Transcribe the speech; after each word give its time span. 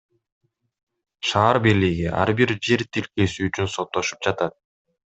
Шаар 1.27 1.59
бийлиги 1.67 2.07
ар 2.23 2.33
бир 2.41 2.57
жер 2.69 2.87
тилкеси 2.99 3.49
үчүн 3.51 3.73
соттошуп 3.79 4.29
жатат. 4.31 4.61